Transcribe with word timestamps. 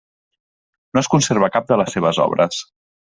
No 0.97 1.03
es 1.05 1.09
conserva 1.15 1.49
cap 1.57 1.67
de 1.73 1.81
les 1.83 1.93
seves 1.97 2.23
obres. 2.29 2.63